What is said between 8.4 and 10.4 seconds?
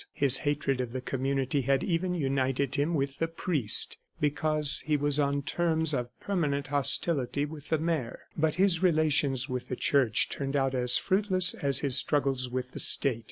his relations with the Church